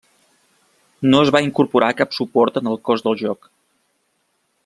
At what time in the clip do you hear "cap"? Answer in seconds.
2.01-2.17